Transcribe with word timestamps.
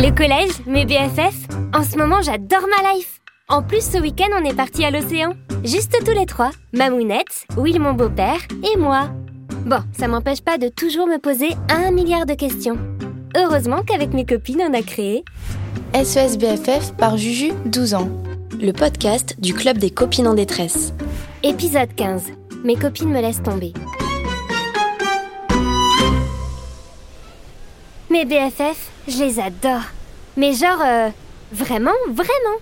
Le 0.00 0.14
collège, 0.14 0.64
mes 0.64 0.84
BFF 0.84 1.48
En 1.74 1.82
ce 1.82 1.98
moment, 1.98 2.22
j'adore 2.22 2.68
ma 2.68 2.92
life 2.92 3.20
En 3.48 3.64
plus, 3.64 3.82
ce 3.82 3.98
week-end, 3.98 4.28
on 4.40 4.44
est 4.44 4.54
parti 4.54 4.84
à 4.84 4.92
l'océan. 4.92 5.32
Juste 5.64 5.96
tous 6.06 6.12
les 6.12 6.24
trois. 6.24 6.52
Mamounette, 6.72 7.46
Will, 7.56 7.80
mon 7.80 7.94
beau-père, 7.94 8.38
et 8.62 8.76
moi. 8.78 9.10
Bon, 9.66 9.80
ça 9.98 10.06
m'empêche 10.06 10.40
pas 10.40 10.56
de 10.56 10.68
toujours 10.68 11.08
me 11.08 11.18
poser 11.18 11.48
un 11.68 11.90
milliard 11.90 12.26
de 12.26 12.34
questions. 12.34 12.78
Heureusement 13.36 13.82
qu'avec 13.82 14.14
mes 14.14 14.24
copines, 14.24 14.62
on 14.70 14.72
a 14.72 14.82
créé... 14.82 15.24
SES 15.92 16.36
BFF 16.38 16.92
par 16.96 17.16
Juju, 17.16 17.50
12 17.66 17.94
ans. 17.94 18.08
Le 18.60 18.70
podcast 18.70 19.34
du 19.40 19.52
Club 19.52 19.78
des 19.78 19.90
copines 19.90 20.28
en 20.28 20.34
détresse. 20.34 20.92
Épisode 21.42 21.92
15. 21.96 22.26
Mes 22.64 22.76
copines 22.76 23.10
me 23.10 23.20
laissent 23.20 23.42
tomber. 23.42 23.72
Mes 28.10 28.24
BFF, 28.24 28.88
je 29.06 29.22
les 29.22 29.38
adore. 29.38 29.82
Mais 30.38 30.54
genre, 30.54 30.80
euh, 30.82 31.10
vraiment, 31.52 31.92
vraiment. 32.08 32.56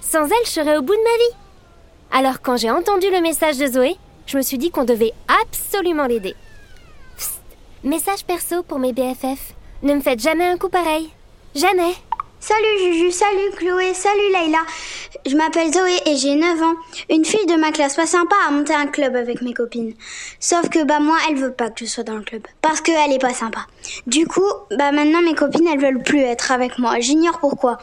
Sans 0.00 0.24
elles, 0.24 0.44
je 0.44 0.50
serais 0.50 0.76
au 0.76 0.82
bout 0.82 0.94
de 0.94 0.98
ma 1.02 1.16
vie. 1.18 1.36
Alors 2.12 2.40
quand 2.40 2.56
j'ai 2.56 2.70
entendu 2.70 3.10
le 3.10 3.20
message 3.20 3.58
de 3.58 3.66
Zoé, 3.66 3.96
je 4.26 4.36
me 4.36 4.42
suis 4.42 4.56
dit 4.56 4.70
qu'on 4.70 4.84
devait 4.84 5.12
absolument 5.42 6.06
l'aider. 6.06 6.36
Psst, 7.16 7.40
message 7.82 8.24
perso 8.24 8.62
pour 8.62 8.78
mes 8.78 8.92
BFF. 8.92 9.54
Ne 9.82 9.94
me 9.94 10.00
faites 10.00 10.20
jamais 10.20 10.46
un 10.46 10.58
coup 10.58 10.68
pareil. 10.68 11.10
Jamais. 11.56 11.94
Salut 12.38 12.78
Juju, 12.78 13.10
salut 13.10 13.50
Chloé, 13.56 13.94
salut 13.94 14.30
Layla. 14.32 14.60
Je 15.26 15.36
m'appelle 15.36 15.72
Zoé 15.72 15.96
et 16.06 16.16
j'ai 16.16 16.34
9 16.34 16.62
ans. 16.62 16.74
Une 17.10 17.24
fille 17.24 17.46
de 17.46 17.56
ma 17.56 17.72
classe 17.72 17.96
pas 17.96 18.06
sympa 18.06 18.36
a 18.46 18.50
monté 18.50 18.74
un 18.74 18.86
club 18.86 19.16
avec 19.16 19.42
mes 19.42 19.54
copines. 19.54 19.94
Sauf 20.40 20.68
que 20.68 20.84
bah 20.84 21.00
moi 21.00 21.16
elle 21.28 21.36
veut 21.36 21.52
pas 21.52 21.70
que 21.70 21.84
je 21.84 21.90
sois 21.90 22.04
dans 22.04 22.16
le 22.16 22.22
club 22.22 22.42
parce 22.60 22.80
qu'elle 22.80 23.12
est 23.12 23.20
pas 23.20 23.32
sympa. 23.32 23.66
Du 24.06 24.26
coup, 24.26 24.50
bah 24.70 24.92
maintenant 24.92 25.22
mes 25.22 25.34
copines 25.34 25.66
elles 25.66 25.80
veulent 25.80 26.02
plus 26.02 26.20
être 26.20 26.52
avec 26.52 26.78
moi. 26.78 27.00
J'ignore 27.00 27.38
pourquoi. 27.38 27.78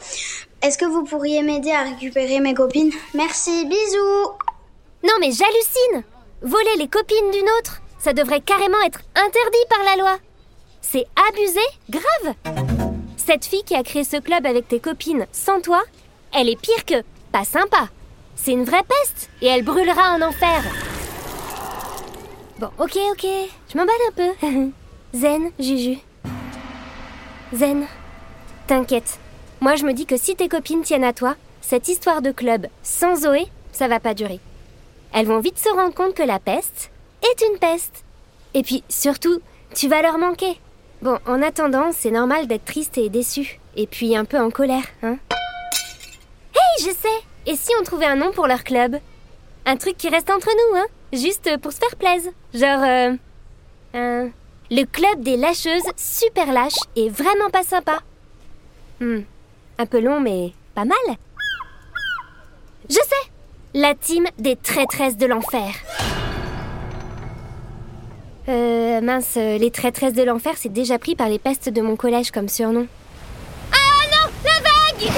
Est-ce 0.62 0.78
que 0.78 0.84
vous 0.84 1.04
pourriez 1.04 1.42
m'aider 1.42 1.72
à 1.72 1.82
récupérer 1.82 2.40
mes 2.40 2.54
copines? 2.54 2.92
Merci, 3.14 3.64
bisous. 3.66 4.30
Non 5.02 5.14
mais 5.20 5.32
j'hallucine. 5.32 6.04
Voler 6.42 6.76
les 6.78 6.88
copines 6.88 7.30
d'une 7.32 7.48
autre, 7.58 7.82
ça 7.98 8.12
devrait 8.12 8.40
carrément 8.40 8.80
être 8.86 9.00
interdit 9.14 9.66
par 9.68 9.84
la 9.84 9.96
loi. 9.96 10.18
C'est 10.80 11.06
abusé, 11.28 11.60
grave. 11.88 12.34
Cette 13.16 13.44
fille 13.44 13.62
qui 13.64 13.76
a 13.76 13.84
créé 13.84 14.04
ce 14.04 14.16
club 14.16 14.44
avec 14.46 14.68
tes 14.68 14.80
copines 14.80 15.26
sans 15.32 15.60
toi, 15.60 15.82
elle 16.32 16.48
est 16.48 16.60
pire 16.60 16.84
que 16.84 17.02
pas 17.32 17.44
sympa. 17.44 17.88
C'est 18.36 18.52
une 18.52 18.64
vraie 18.64 18.82
peste 18.82 19.30
et 19.40 19.46
elle 19.46 19.64
brûlera 19.64 20.14
en 20.14 20.22
enfer. 20.22 20.62
Bon, 22.58 22.70
ok, 22.78 22.96
ok, 23.12 23.26
je 23.68 23.76
m'emballe 23.76 23.94
un 24.08 24.12
peu. 24.12 24.72
Zen, 25.18 25.50
Juju. 25.58 25.98
Zen, 27.52 27.86
t'inquiète. 28.66 29.18
Moi, 29.60 29.76
je 29.76 29.84
me 29.84 29.92
dis 29.92 30.06
que 30.06 30.16
si 30.16 30.36
tes 30.36 30.48
copines 30.48 30.82
tiennent 30.82 31.04
à 31.04 31.12
toi, 31.12 31.34
cette 31.60 31.88
histoire 31.88 32.22
de 32.22 32.30
club 32.30 32.66
sans 32.82 33.16
Zoé, 33.16 33.46
ça 33.72 33.88
va 33.88 34.00
pas 34.00 34.14
durer. 34.14 34.40
Elles 35.12 35.26
vont 35.26 35.40
vite 35.40 35.58
se 35.58 35.68
rendre 35.68 35.94
compte 35.94 36.14
que 36.14 36.22
la 36.22 36.38
peste 36.38 36.90
est 37.22 37.44
une 37.46 37.58
peste. 37.58 38.04
Et 38.54 38.62
puis, 38.62 38.82
surtout, 38.88 39.40
tu 39.74 39.88
vas 39.88 40.02
leur 40.02 40.18
manquer. 40.18 40.58
Bon, 41.02 41.18
en 41.26 41.42
attendant, 41.42 41.90
c'est 41.92 42.10
normal 42.10 42.46
d'être 42.46 42.64
triste 42.64 42.96
et 42.98 43.08
déçu. 43.08 43.58
Et 43.76 43.86
puis 43.86 44.16
un 44.16 44.24
peu 44.24 44.38
en 44.38 44.50
colère, 44.50 44.84
hein 45.02 45.16
je 46.82 46.90
sais 46.90 47.24
Et 47.46 47.56
si 47.56 47.70
on 47.80 47.84
trouvait 47.84 48.06
un 48.06 48.16
nom 48.16 48.32
pour 48.32 48.46
leur 48.46 48.64
club? 48.64 48.96
Un 49.66 49.76
truc 49.76 49.96
qui 49.96 50.08
reste 50.08 50.30
entre 50.30 50.48
nous, 50.48 50.78
hein? 50.78 50.86
Juste 51.12 51.56
pour 51.60 51.72
se 51.72 51.78
faire 51.78 51.96
plaisir. 51.96 52.32
Genre... 52.52 53.16
Euh, 53.94 54.28
le 54.70 54.84
club 54.84 55.22
des 55.22 55.36
lâcheuses 55.36 55.82
super 55.96 56.50
lâches 56.52 56.80
et 56.96 57.10
vraiment 57.10 57.50
pas 57.50 57.62
sympa. 57.62 57.98
Hmm, 59.00 59.20
un 59.78 59.86
peu 59.86 60.00
long, 60.00 60.18
mais 60.18 60.52
pas 60.74 60.86
mal. 60.86 61.16
Je 62.88 62.94
sais 62.94 63.30
La 63.74 63.94
team 63.94 64.24
des 64.38 64.56
traîtresses 64.56 65.18
de 65.18 65.26
l'enfer. 65.26 65.74
Euh, 68.48 69.00
mince, 69.02 69.36
les 69.36 69.70
traîtresses 69.70 70.14
de 70.14 70.22
l'enfer, 70.22 70.54
c'est 70.56 70.72
déjà 70.72 70.98
pris 70.98 71.14
par 71.14 71.28
les 71.28 71.38
pestes 71.38 71.68
de 71.68 71.80
mon 71.82 71.96
collège 71.96 72.30
comme 72.30 72.48
surnom. 72.48 72.86
Ah 73.72 74.06
non 74.10 74.32
La 74.44 74.58
vague 74.62 75.12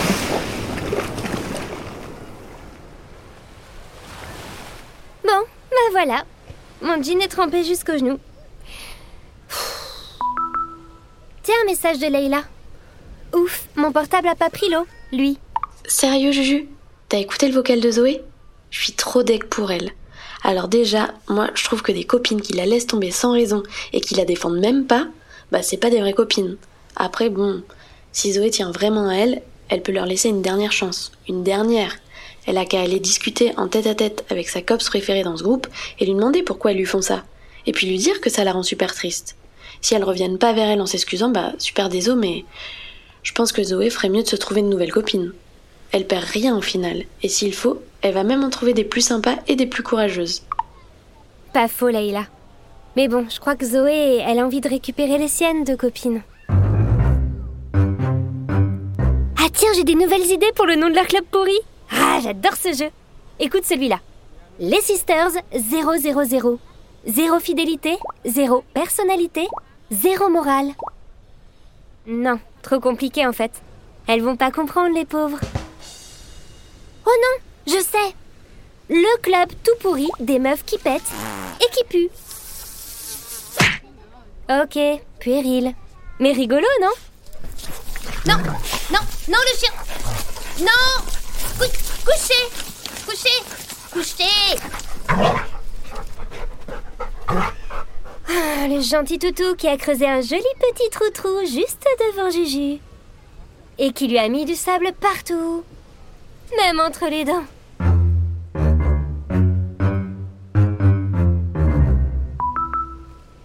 Bon, 5.25 5.43
bah 5.71 5.84
voilà. 5.95 6.25
Mon 6.83 7.01
jean 7.01 7.21
est 7.21 7.29
trempé 7.29 7.63
jusqu'au 7.63 7.97
genou. 7.97 8.19
Tiens, 11.45 11.55
un 11.63 11.67
message 11.67 12.01
de 12.01 12.07
Leïla. 12.07 12.43
Ouf, 13.33 13.69
mon 13.77 13.93
portable 13.93 14.27
a 14.27 14.35
pas 14.35 14.51
pris 14.51 14.69
l'eau, 14.71 14.87
lui. 15.13 15.39
Sérieux, 15.87 16.33
Juju? 16.33 16.69
T'as 17.09 17.19
écouté 17.19 17.47
le 17.47 17.55
vocal 17.55 17.81
de 17.81 17.93
Zoé? 17.93 18.23
Je 18.71 18.83
suis 18.83 18.95
trop 18.95 19.23
deck 19.23 19.45
pour 19.45 19.71
elle. 19.71 19.93
Alors 20.43 20.67
déjà, 20.67 21.15
moi, 21.29 21.51
je 21.55 21.63
trouve 21.63 21.83
que 21.83 21.93
des 21.93 22.03
copines 22.03 22.41
qui 22.41 22.55
la 22.55 22.67
laissent 22.67 22.89
tomber 22.89 23.13
sans 23.13 23.31
raison 23.31 23.63
et 23.93 24.01
qui 24.01 24.17
la 24.17 24.25
défendent 24.25 24.59
même 24.59 24.87
pas, 24.87 25.07
bah 25.53 25.63
c'est 25.63 25.77
pas 25.77 25.91
des 25.91 26.01
vraies 26.01 26.13
copines. 26.13 26.57
Après, 26.97 27.31
bon, 27.31 27.63
si 28.11 28.33
Zoé 28.33 28.51
tient 28.51 28.73
vraiment 28.73 29.11
à 29.11 29.15
elle, 29.15 29.43
elle 29.69 29.83
peut 29.83 29.93
leur 29.93 30.07
laisser 30.07 30.29
une 30.29 30.43
dernière 30.43 30.73
chance. 30.73 31.13
Une 31.29 31.45
dernière. 31.45 31.95
Elle 32.47 32.59
a 32.59 32.65
qu'à 32.65 32.81
aller 32.81 33.01
discuter 33.01 33.53
en 33.57 33.69
tête 33.69 33.87
à 33.87 33.95
tête 33.95 34.25
avec 34.31 34.49
sa 34.49 34.63
copse 34.63 34.89
préférée 34.89 35.23
dans 35.23 35.37
ce 35.37 35.43
groupe 35.43 35.67
et 35.99 36.05
lui 36.05 36.15
demander 36.15 36.43
pourquoi 36.43 36.73
elles 36.73 36.79
lui 36.79 36.85
font 36.85 37.03
ça. 37.03 37.25
Et 37.67 37.73
puis 37.73 37.87
lui 37.87 37.99
dire 37.99 38.21
que 38.21 38.31
ça 38.31 38.45
la 38.45 38.53
rend 38.53 38.63
super 38.63 38.95
triste. 38.95 39.37
Si 39.81 39.95
elles 39.95 40.05
reviennent 40.05 40.39
pas 40.39 40.53
vers 40.53 40.69
elle 40.69 40.81
en 40.81 40.87
s'excusant, 40.87 41.31
bah 41.31 41.53
super 41.59 41.89
désolé, 41.89 42.21
mais 42.21 42.45
je 43.23 43.33
pense 43.33 43.53
que 43.53 43.63
Zoé 43.63 43.91
ferait 43.91 44.09
mieux 44.09 44.23
de 44.23 44.29
se 44.29 44.37
trouver 44.37 44.61
une 44.61 44.71
nouvelle 44.71 44.93
copine. 44.93 45.33
Elle 45.93 46.07
perd 46.07 46.25
rien 46.25 46.57
au 46.57 46.61
final, 46.61 47.05
et 47.23 47.29
s'il 47.29 47.55
faut, 47.55 47.81
elle 48.03 48.15
va 48.15 48.25
même 48.25 48.45
en 48.45 48.51
trouver 48.51 48.75
des 48.75 48.85
plus 48.85 49.01
sympas 49.01 49.37
et 49.47 49.57
des 49.57 49.67
plus 49.67 49.83
courageuses. 49.83 50.43
Pas 51.53 51.69
faux, 51.69 51.89
Leïla. 51.89 52.27
Mais 52.97 53.09
bon, 53.09 53.27
je 53.29 53.41
crois 53.41 53.57
que 53.57 53.65
Zoé, 53.65 54.23
elle 54.27 54.39
a 54.39 54.47
envie 54.47 54.61
de 54.61 54.69
récupérer 54.69 55.19
les 55.19 55.29
siennes 55.29 55.65
de 55.65 55.75
copines. 55.75 56.23
Ah 59.39 59.49
tiens, 59.53 59.71
j'ai 59.75 59.85
des 59.85 59.95
nouvelles 59.95 60.31
idées 60.31 60.53
pour 60.55 60.67
le 60.67 60.77
nom 60.77 60.89
de 60.89 60.95
leur 60.95 61.07
club 61.07 61.25
pourri. 61.31 61.59
Ah, 61.91 62.19
j'adore 62.23 62.57
ce 62.57 62.73
jeu. 62.73 62.91
Écoute 63.39 63.65
celui-là. 63.65 64.01
Les 64.59 64.81
Sisters 64.81 65.31
000. 65.53 66.59
Zéro 67.07 67.39
fidélité, 67.39 67.99
zéro 68.25 68.65
personnalité, 68.73 69.47
zéro 69.91 70.31
morale. 70.31 70.73
Non, 72.07 72.39
trop 72.63 72.81
compliqué 72.81 73.27
en 73.27 73.33
fait. 73.33 73.51
Elles 74.07 74.23
vont 74.23 74.37
pas 74.37 74.51
comprendre 74.51 74.95
les 74.95 75.05
pauvres. 75.05 75.39
Oh 77.07 77.11
non, 77.11 77.75
je 77.75 77.81
sais. 77.81 78.15
Le 78.89 79.21
club 79.21 79.51
tout 79.63 79.77
pourri 79.81 80.09
des 80.21 80.39
meufs 80.39 80.65
qui 80.65 80.79
pètent 80.79 81.13
et 81.61 81.71
qui 81.75 81.85
puent. 81.85 82.11
Ok, 84.51 84.79
puéril. 85.21 85.75
Mais 86.21 86.33
rigolo, 86.33 86.67
non? 86.81 86.93
Non, 88.27 88.39
non, 88.93 89.01
non, 89.29 89.39
le 89.39 89.59
chien 89.59 89.73
Non 90.61 91.14
Couchez 92.05 92.49
Couchez 93.07 93.43
Couchez 93.93 94.59
Ah, 98.29 98.69
le 98.69 98.81
gentil 98.81 99.19
toutou 99.19 99.55
qui 99.57 99.69
a 99.69 99.77
creusé 99.77 100.07
un 100.07 100.21
joli 100.21 100.43
petit 100.59 100.91
trou-trou 100.91 101.41
juste 101.47 101.87
devant 102.01 102.31
Juju. 102.31 102.81
Et 103.79 103.93
qui 103.93 104.09
lui 104.09 104.19
a 104.19 104.29
mis 104.29 104.45
du 104.45 104.55
sable 104.55 104.93
partout. 105.01 105.65
Même 106.57 106.81
entre 106.81 107.07
les 107.09 107.25
dents. 107.25 107.45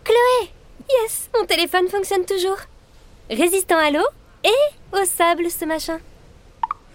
Chloé 0.03 0.49
Yes, 0.89 1.29
mon 1.37 1.45
téléphone 1.45 1.87
fonctionne 1.87 2.25
toujours. 2.25 2.57
Résistant 3.29 3.77
à 3.77 3.91
l'eau 3.91 4.05
et 4.43 4.95
au 4.97 5.05
sable, 5.05 5.49
ce 5.49 5.65
machin. 5.65 6.00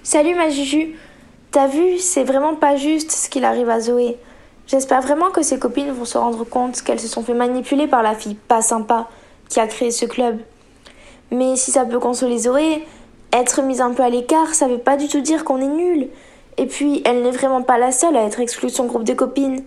Salut 0.02 0.34
ma 0.34 0.50
Juju. 0.50 0.96
T'as 1.54 1.68
vu, 1.68 1.98
c'est 2.00 2.24
vraiment 2.24 2.56
pas 2.56 2.74
juste 2.74 3.12
ce 3.12 3.30
qu'il 3.30 3.44
arrive 3.44 3.70
à 3.70 3.78
Zoé. 3.78 4.16
J'espère 4.66 5.02
vraiment 5.02 5.30
que 5.30 5.42
ses 5.42 5.60
copines 5.60 5.92
vont 5.92 6.04
se 6.04 6.18
rendre 6.18 6.42
compte 6.42 6.82
qu'elles 6.82 6.98
se 6.98 7.06
sont 7.06 7.22
fait 7.22 7.32
manipuler 7.32 7.86
par 7.86 8.02
la 8.02 8.16
fille 8.16 8.34
pas 8.34 8.60
sympa 8.60 9.08
qui 9.48 9.60
a 9.60 9.68
créé 9.68 9.92
ce 9.92 10.04
club. 10.04 10.40
Mais 11.30 11.54
si 11.54 11.70
ça 11.70 11.84
peut 11.84 12.00
consoler 12.00 12.38
Zoé, 12.38 12.84
être 13.32 13.62
mise 13.62 13.80
un 13.80 13.92
peu 13.92 14.02
à 14.02 14.08
l'écart, 14.08 14.52
ça 14.52 14.66
veut 14.66 14.78
pas 14.78 14.96
du 14.96 15.06
tout 15.06 15.20
dire 15.20 15.44
qu'on 15.44 15.60
est 15.60 15.68
nul. 15.68 16.08
Et 16.56 16.66
puis, 16.66 17.02
elle 17.04 17.22
n'est 17.22 17.30
vraiment 17.30 17.62
pas 17.62 17.78
la 17.78 17.92
seule 17.92 18.16
à 18.16 18.24
être 18.24 18.40
exclue 18.40 18.70
de 18.70 18.74
son 18.74 18.86
groupe 18.86 19.04
de 19.04 19.14
copines. 19.14 19.62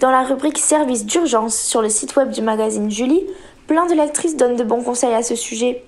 Dans 0.00 0.10
la 0.10 0.24
rubrique 0.24 0.58
Service 0.58 1.06
d'urgence 1.06 1.56
sur 1.56 1.80
le 1.80 1.88
site 1.88 2.14
web 2.14 2.28
du 2.28 2.42
magazine 2.42 2.90
Julie, 2.90 3.24
plein 3.66 3.86
de 3.86 3.94
lectrices 3.94 4.36
donnent 4.36 4.56
de 4.56 4.64
bons 4.64 4.82
conseils 4.82 5.14
à 5.14 5.22
ce 5.22 5.34
sujet. 5.34 5.82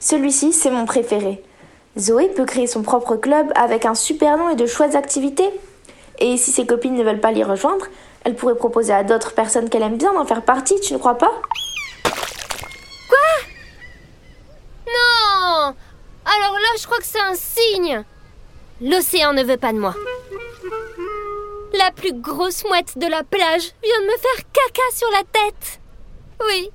Celui-ci, 0.00 0.54
c'est 0.54 0.70
mon 0.70 0.86
préféré. 0.86 1.42
Zoé 1.98 2.28
peut 2.28 2.44
créer 2.44 2.66
son 2.66 2.82
propre 2.82 3.16
club 3.16 3.50
avec 3.56 3.84
un 3.84 3.94
super 3.94 4.36
nom 4.36 4.50
et 4.50 4.56
de 4.56 4.66
chouettes 4.66 4.94
activités. 4.94 5.50
Et 6.20 6.36
si 6.36 6.52
ses 6.52 6.66
copines 6.66 6.94
ne 6.94 7.02
veulent 7.02 7.20
pas 7.20 7.32
l'y 7.32 7.42
rejoindre, 7.44 7.86
elle 8.24 8.34
pourrait 8.34 8.56
proposer 8.56 8.92
à 8.92 9.04
d'autres 9.04 9.34
personnes 9.34 9.68
qu'elle 9.68 9.82
aime 9.82 9.96
bien 9.96 10.12
d'en 10.12 10.24
faire 10.24 10.42
partie, 10.42 10.78
tu 10.80 10.92
ne 10.92 10.98
crois 10.98 11.18
pas? 11.18 11.32
Non 14.86 14.94
Ah 14.94 15.74
Alors 16.24 16.54
là, 16.54 16.68
je 16.78 16.86
crois 16.86 16.98
que 16.98 17.04
c'est 17.04 17.20
un 17.20 17.34
signe. 17.34 18.04
L'océan 18.80 19.32
ne 19.32 19.42
veut 19.42 19.56
pas 19.56 19.72
de 19.72 19.78
moi. 19.78 19.94
La 21.74 21.90
plus 21.90 22.12
grosse 22.12 22.64
mouette 22.64 22.96
de 22.96 23.06
la 23.06 23.22
plage 23.22 23.72
vient 23.82 24.00
de 24.00 24.06
me 24.06 24.18
faire 24.18 24.44
caca 24.52 24.82
sur 24.94 25.10
la 25.10 25.22
tête. 25.24 25.80
Oui, 26.48 26.70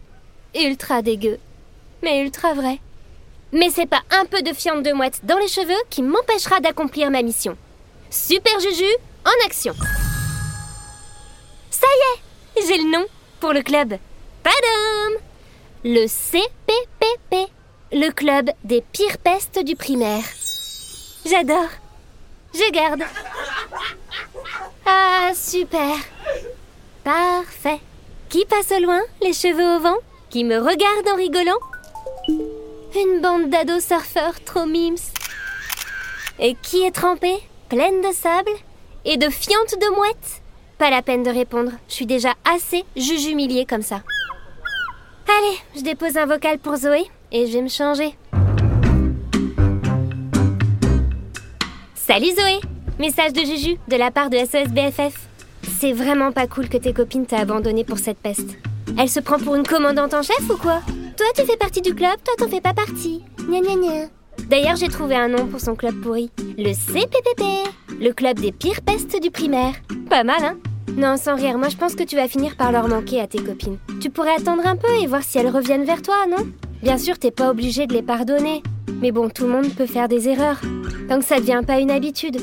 ultra 0.56 1.02
dégueu, 1.02 1.40
mais 2.02 2.22
ultra 2.22 2.54
vrai. 2.54 2.80
Mais 3.54 3.70
c'est 3.70 3.86
pas 3.86 4.02
un 4.10 4.26
peu 4.26 4.42
de 4.42 4.52
fiente 4.52 4.82
de 4.82 4.92
mouette 4.94 5.20
dans 5.24 5.38
les 5.38 5.48
cheveux 5.48 5.80
qui 5.92 6.02
m'empêchera 6.02 6.60
d'accomplir 6.60 7.12
ma 7.12 7.22
mission. 7.22 7.56
Super 8.10 8.60
Juju, 8.60 8.92
en 9.26 9.46
action. 9.46 9.76
Ça 11.70 11.86
y 11.88 12.60
est, 12.60 12.68
j'ai 12.68 12.78
le 12.80 12.92
nom 12.92 13.06
pour 13.40 13.54
le 13.54 13.62
club. 13.62 13.94
Padam 14.42 15.22
Le 15.86 16.08
CPPP, 16.08 17.52
le 17.92 18.10
club 18.10 18.50
des 18.64 18.82
pires 18.82 19.20
pestes 19.20 19.64
du 19.64 19.76
primaire. 19.76 20.24
J'adore. 21.24 21.70
Je 22.56 22.72
garde. 22.72 23.04
Ah, 24.86 25.30
super. 25.36 25.96
Parfait. 27.04 27.80
Qui 28.30 28.46
passe 28.46 28.72
au 28.72 28.82
loin, 28.82 29.02
les 29.22 29.34
cheveux 29.34 29.76
au 29.76 29.80
vent 29.80 29.98
Qui 30.32 30.44
me 30.44 30.58
regarde 30.58 31.08
en 31.12 31.16
rigolant 31.16 31.60
Une 32.96 33.22
bande 33.22 33.50
d'ados 33.50 33.84
surfeurs 33.84 34.40
trop 34.46 34.68
mimes. 34.68 34.98
Et 36.38 36.56
qui 36.62 36.84
est 36.84 36.92
trempée, 36.92 37.40
pleine 37.68 38.02
de 38.02 38.14
sable 38.14 38.52
et 39.04 39.18
de 39.18 39.30
fientes 39.32 39.74
de 39.82 39.96
mouettes? 39.96 40.44
Pas 40.78 40.92
la 40.92 41.02
peine 41.02 41.24
de 41.24 41.32
répondre, 41.32 41.72
je 41.88 41.94
suis 41.94 42.06
déjà 42.06 42.36
assez 42.46 42.84
jujumiliée 42.96 43.66
comme 43.66 43.82
ça. 43.82 44.04
Allez, 45.28 45.58
je 45.76 45.82
dépose 45.82 46.18
un 46.18 46.28
vocal 46.28 46.60
pour 46.60 46.76
Zoé 46.76 47.04
et 47.32 47.48
je 47.48 47.54
vais 47.54 47.64
me 47.64 47.70
changer. 47.70 48.16
Salut 51.96 52.32
Zoé 52.32 52.60
Message 53.00 53.34
de 53.34 53.42
Juju 53.42 53.78
de 53.88 53.96
la 53.96 54.12
part 54.12 54.30
de 54.30 54.38
SOS 54.38 54.70
BFF. 54.70 55.20
C'est 55.80 55.94
vraiment 55.94 56.32
pas 56.32 56.46
cool 56.46 56.70
que 56.70 56.78
tes 56.78 56.94
copines 56.94 57.26
t'aient 57.26 57.38
abandonné 57.38 57.84
pour 57.84 57.98
cette 57.98 58.20
peste. 58.20 58.52
Elle 59.00 59.10
se 59.10 59.20
prend 59.20 59.40
pour 59.40 59.56
une 59.56 59.66
commandante 59.66 60.14
en 60.14 60.22
chef 60.22 60.48
ou 60.48 60.58
quoi? 60.58 60.82
Toi 61.16 61.28
tu 61.36 61.46
fais 61.46 61.58
partie 61.58 61.82
du 61.82 61.94
club, 61.94 62.16
toi 62.24 62.34
t'en 62.38 62.48
fais 62.48 62.62
pas 62.62 62.74
partie. 62.74 63.24
D'ailleurs 64.50 64.76
j'ai 64.76 64.88
trouvé 64.88 65.16
un 65.16 65.28
nom 65.28 65.46
pour 65.46 65.60
son 65.60 65.76
club 65.76 66.02
pourri. 66.02 66.32
Le 66.58 66.74
CPPP, 66.74 67.44
le 68.02 68.12
club 68.14 68.40
des 68.40 68.52
pires 68.52 68.82
pestes 68.82 69.22
du 69.22 69.30
primaire. 69.30 69.76
Pas 70.10 70.24
mal 70.24 70.44
hein 70.44 70.58
Non 70.96 71.18
sans 71.18 71.36
rire, 71.36 71.58
moi 71.60 71.70
je 71.70 71.78
pense 71.78 71.96
que 71.96 72.04
tu 72.04 72.16
vas 72.16 72.28
finir 72.28 72.56
par 72.56 72.72
leur 72.72 72.88
manquer 72.88 73.22
à 73.22 73.28
tes 73.28 73.44
copines. 73.44 73.78
Tu 74.02 74.10
pourrais 74.10 74.36
attendre 74.36 74.66
un 74.66 74.76
peu 74.76 74.92
et 75.02 75.08
voir 75.08 75.22
si 75.24 75.38
elles 75.38 75.50
reviennent 75.50 75.86
vers 75.86 76.02
toi, 76.02 76.16
non? 76.28 76.48
Bien 76.82 76.98
sûr 76.98 77.20
t'es 77.20 77.32
pas 77.32 77.52
obligé 77.52 77.86
de 77.86 77.94
les 77.94 78.02
pardonner. 78.02 78.64
Mais 79.00 79.12
bon, 79.12 79.30
tout 79.30 79.44
le 79.44 79.52
monde 79.52 79.74
peut 79.76 79.86
faire 79.86 80.08
des 80.08 80.30
erreurs. 80.30 80.62
Tant 81.10 81.20
que 81.20 81.26
ça 81.26 81.40
devient 81.40 81.62
pas 81.66 81.80
une 81.80 81.92
habitude. 81.92 82.38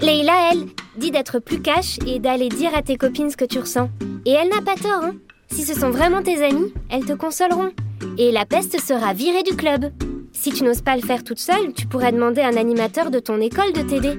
Leïla, 0.00 0.50
elle, 0.52 0.66
dit 0.96 1.10
d'être 1.10 1.38
plus 1.38 1.60
cash 1.60 1.98
et 2.06 2.18
d'aller 2.18 2.48
dire 2.48 2.74
à 2.74 2.82
tes 2.82 2.96
copines 2.96 3.30
ce 3.30 3.36
que 3.36 3.44
tu 3.44 3.60
ressens. 3.60 3.88
Et 4.24 4.32
elle 4.32 4.48
n'a 4.48 4.62
pas 4.62 4.74
tort, 4.74 5.04
hein. 5.04 5.14
Si 5.48 5.62
ce 5.62 5.78
sont 5.78 5.90
vraiment 5.90 6.22
tes 6.22 6.42
amis, 6.44 6.72
elles 6.90 7.04
te 7.04 7.12
consoleront. 7.12 7.70
Et 8.18 8.32
la 8.32 8.46
peste 8.46 8.80
sera 8.80 9.12
virée 9.12 9.42
du 9.42 9.56
club. 9.56 9.92
Si 10.32 10.52
tu 10.52 10.64
n'oses 10.64 10.82
pas 10.82 10.96
le 10.96 11.02
faire 11.02 11.24
toute 11.24 11.38
seule, 11.38 11.72
tu 11.74 11.86
pourrais 11.86 12.12
demander 12.12 12.40
à 12.40 12.48
un 12.48 12.56
animateur 12.56 13.10
de 13.10 13.18
ton 13.18 13.40
école 13.40 13.72
de 13.72 13.82
t'aider. 13.82 14.18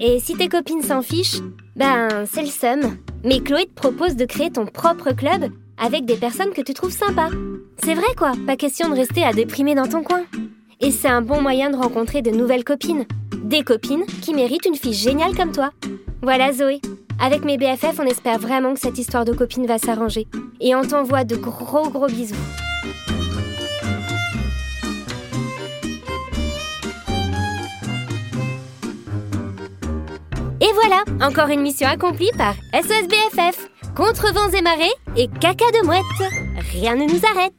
Et 0.00 0.20
si 0.20 0.34
tes 0.34 0.48
copines 0.48 0.82
s'en 0.82 1.02
fichent, 1.02 1.40
ben 1.76 2.24
c'est 2.30 2.42
le 2.42 2.48
seum. 2.48 2.96
Mais 3.24 3.40
Chloé 3.40 3.66
te 3.66 3.74
propose 3.74 4.16
de 4.16 4.24
créer 4.24 4.50
ton 4.50 4.66
propre 4.66 5.12
club 5.12 5.50
avec 5.76 6.04
des 6.04 6.16
personnes 6.16 6.52
que 6.52 6.62
tu 6.62 6.74
trouves 6.74 6.92
sympas. 6.92 7.30
C'est 7.84 7.94
vrai 7.94 8.14
quoi, 8.16 8.32
pas 8.46 8.56
question 8.56 8.88
de 8.88 8.94
rester 8.94 9.24
à 9.24 9.32
déprimer 9.32 9.74
dans 9.74 9.86
ton 9.88 10.02
coin. 10.02 10.22
Et 10.80 10.90
c'est 10.90 11.08
un 11.08 11.22
bon 11.22 11.40
moyen 11.40 11.70
de 11.70 11.76
rencontrer 11.76 12.22
de 12.22 12.30
nouvelles 12.30 12.64
copines. 12.64 13.06
Des 13.44 13.62
copines 13.62 14.06
qui 14.22 14.34
méritent 14.34 14.66
une 14.66 14.76
fille 14.76 14.94
géniale 14.94 15.36
comme 15.36 15.52
toi. 15.52 15.70
Voilà 16.22 16.52
Zoé. 16.52 16.80
Avec 17.20 17.44
mes 17.44 17.56
BFF, 17.58 17.98
on 17.98 18.06
espère 18.06 18.38
vraiment 18.38 18.74
que 18.74 18.80
cette 18.80 18.98
histoire 18.98 19.24
de 19.24 19.32
copine 19.32 19.66
va 19.66 19.78
s'arranger. 19.78 20.26
Et 20.60 20.74
on 20.74 20.82
t'envoie 20.82 21.24
de 21.24 21.36
gros 21.36 21.88
gros 21.88 22.06
bisous. 22.06 22.36
Et 30.68 30.72
voilà, 30.74 31.02
encore 31.26 31.48
une 31.48 31.60
mission 31.60 31.88
accomplie 31.88 32.30
par 32.36 32.54
SOS 32.74 33.08
BFF. 33.08 33.68
Contre 33.96 34.32
vents 34.32 34.50
et 34.50 34.60
marées 34.62 34.92
et 35.16 35.28
caca 35.40 35.64
de 35.72 35.86
mouette. 35.86 36.02
Rien 36.72 36.94
ne 36.96 37.04
nous 37.04 37.20
arrête. 37.24 37.54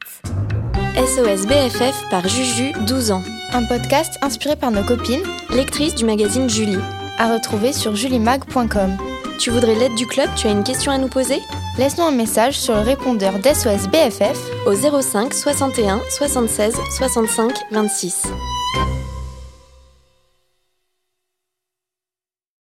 SOS 0.96 1.46
BFF 1.46 2.08
par 2.10 2.26
Juju, 2.28 2.72
12 2.86 3.10
ans. 3.10 3.22
Un 3.52 3.64
podcast 3.64 4.16
inspiré 4.22 4.54
par 4.56 4.70
nos 4.70 4.84
copines, 4.84 5.22
Lectrice 5.50 5.94
du 5.94 6.04
magazine 6.04 6.48
Julie. 6.48 6.78
à 7.18 7.32
retrouver 7.34 7.72
sur 7.72 7.96
julimag.com. 7.96 8.96
Tu 9.38 9.50
voudrais 9.50 9.74
l'aide 9.74 9.94
du 9.94 10.06
club? 10.06 10.28
Tu 10.36 10.46
as 10.46 10.50
une 10.52 10.64
question 10.64 10.92
à 10.92 10.98
nous 10.98 11.08
poser? 11.08 11.40
Laisse-nous 11.78 12.04
un 12.04 12.10
message 12.12 12.58
sur 12.58 12.74
le 12.74 12.80
répondeur 12.80 13.38
d'SOS 13.38 13.88
BFF 13.88 14.38
Au 14.66 14.74
05 14.74 15.32
61 15.34 16.00
76 16.10 16.76
65 16.96 17.52
26. 17.70 18.22